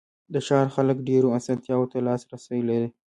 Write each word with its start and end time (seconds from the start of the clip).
د 0.33 0.35
ښار 0.47 0.67
خلک 0.75 0.97
ډېرو 1.09 1.27
آسانتیاوو 1.39 1.89
ته 1.91 1.97
لاسرسی 2.07 2.59
لري. 2.69 2.89